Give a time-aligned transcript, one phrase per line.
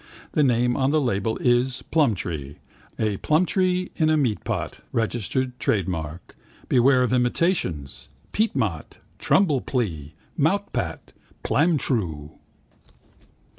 [0.31, 2.55] The name on the label is Plumtree.
[2.97, 6.35] A plumtree in a meatpot, registered trade mark.
[6.67, 8.09] Beware of imitations.
[8.33, 8.97] Peatmot.
[9.19, 10.13] Trumplee.
[10.39, 11.13] Moutpat.
[11.43, 12.31] Plamtroo.